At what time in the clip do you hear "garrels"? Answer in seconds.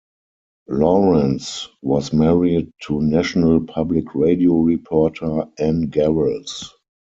5.91-6.71